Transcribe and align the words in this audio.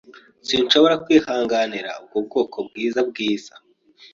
Sinshobora 0.47 0.95
kwihanganira 1.03 1.89
ubwo 2.03 2.17
bwoko 2.27 2.57
bwiza-bwiza. 2.67 3.53